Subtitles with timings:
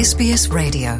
[0.00, 0.92] SBS Radio.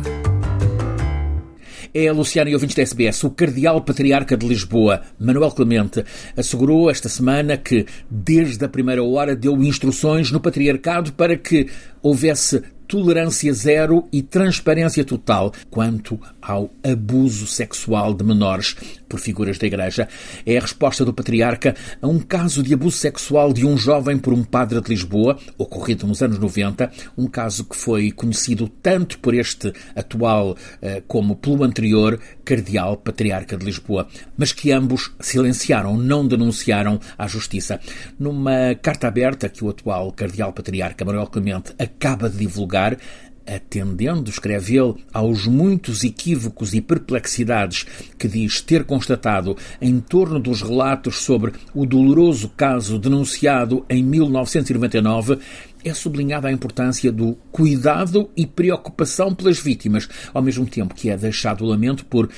[1.95, 3.25] É a Luciana e ouvintes da SBS.
[3.25, 6.05] O Cardeal Patriarca de Lisboa, Manuel Clemente,
[6.37, 11.67] assegurou esta semana que, desde a primeira hora, deu instruções no Patriarcado para que
[12.03, 18.75] houvesse tolerância zero e transparência total quanto ao abuso sexual de menores
[19.09, 20.09] por figuras da Igreja.
[20.45, 24.33] É a resposta do Patriarca a um caso de abuso sexual de um jovem por
[24.33, 29.35] um padre de Lisboa, ocorrido nos anos 90, um caso que foi conhecido tanto por
[29.35, 36.27] este atual eh, como pelo anterior Cardeal Patriarca de Lisboa, mas que ambos silenciaram, não
[36.27, 37.79] denunciaram à Justiça.
[38.19, 42.99] Numa carta aberta que o atual Cardeal Patriarca Manuel Clemente acaba de divulgar, lugar,
[43.47, 47.85] atendendo, escreve ele, aos muitos equívocos e perplexidades
[48.17, 55.39] que diz ter constatado em torno dos relatos sobre o doloroso caso denunciado em 1999,
[55.83, 61.17] é sublinhada a importância do cuidado e preocupação pelas vítimas, ao mesmo tempo que é
[61.17, 62.29] deixado o lamento por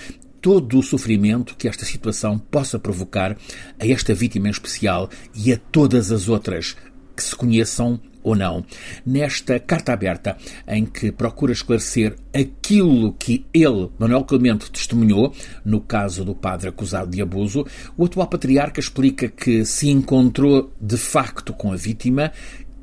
[0.40, 3.36] todo o sofrimento que esta situação possa provocar
[3.78, 6.76] a esta vítima em especial e a todas as outras
[7.14, 8.64] que se conheçam ou não.
[9.04, 15.34] Nesta carta aberta, em que procura esclarecer aquilo que ele, Manuel Clemente, testemunhou,
[15.64, 20.96] no caso do padre acusado de abuso, o atual patriarca explica que se encontrou de
[20.96, 22.32] facto com a vítima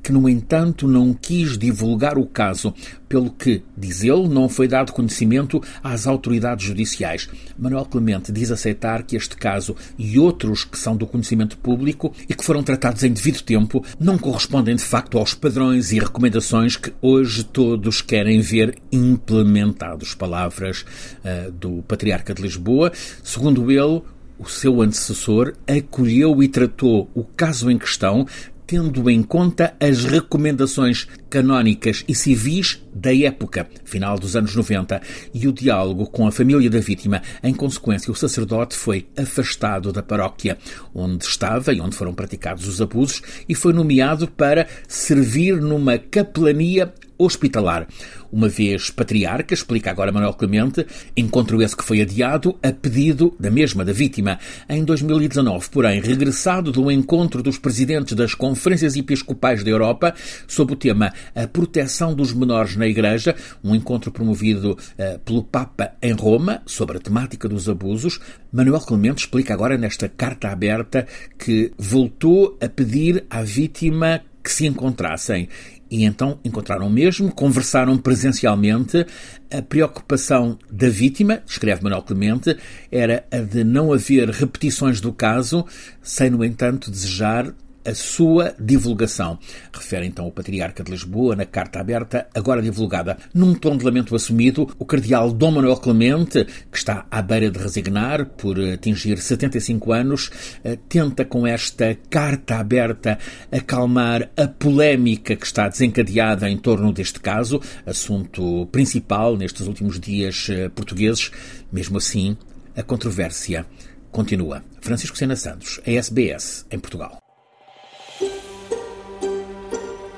[0.02, 2.74] que, no entanto, não quis divulgar o caso,
[3.08, 7.28] pelo que, diz ele, não foi dado conhecimento às autoridades judiciais.
[7.58, 12.36] Manuel Clemente diz aceitar que este caso e outros que são do conhecimento público e
[12.36, 16.94] que foram tratados em devido tempo não correspondem de facto aos padrões e recomendações que
[17.02, 20.14] hoje todos querem ver implementados.
[20.14, 20.86] Palavras
[21.24, 22.92] uh, do Patriarca de Lisboa.
[23.24, 24.02] Segundo ele,
[24.40, 28.26] o seu antecessor acolheu e tratou o caso em questão,
[28.70, 35.02] tendo em conta as recomendações canónicas e civis da época, final dos anos 90,
[35.34, 37.20] e o diálogo com a família da vítima.
[37.42, 40.56] Em consequência, o sacerdote foi afastado da paróquia
[40.94, 46.94] onde estava e onde foram praticados os abusos e foi nomeado para servir numa capelania
[47.20, 47.88] hospitalar.
[48.32, 50.86] Uma vez patriarca, explica agora Manuel Clemente,
[51.18, 54.40] encontro esse que foi adiado a pedido da mesma da vítima.
[54.70, 60.14] Em 2019, porém, regressado do encontro dos presidentes das conferências episcopais da Europa
[60.48, 65.92] sob o tema A Proteção dos Menores na Igreja, um encontro promovido uh, pelo Papa
[66.02, 68.20] em Roma sobre a temática dos abusos,
[68.52, 71.06] Manuel Clemente explica agora nesta carta aberta
[71.38, 75.50] que voltou a pedir à vítima que se encontrassem
[75.90, 79.06] e então encontraram mesmo, conversaram presencialmente.
[79.52, 82.56] A preocupação da vítima, escreve Manuel Clemente,
[82.92, 85.66] era a de não haver repetições do caso,
[86.02, 87.54] sem, no entanto, desejar
[87.86, 89.40] a sua divulgação.
[89.74, 93.18] Refere então o Patriarca de Lisboa na carta aberta, agora divulgada.
[93.34, 97.60] Num tom de lamento assumido, o Cardeal Dom Manuel Clemente, que está à beira de
[97.60, 100.30] resignar por atingir 75 anos,
[100.64, 103.18] eh, tenta com esta carta aberta
[103.52, 110.48] acalmar a polémica que está desencadeada em torno deste caso, assunto principal nestes últimos dias
[110.50, 111.32] eh, portugueses.
[111.72, 112.38] Mesmo assim,
[112.76, 113.66] a controvérsia
[114.12, 114.64] continua.
[114.82, 117.29] Francisco Sena Santos, a SBS, em Portugal.